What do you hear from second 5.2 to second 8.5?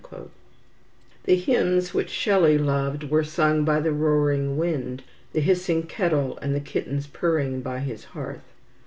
the hissing kettle, and the kittens purring by his hearth.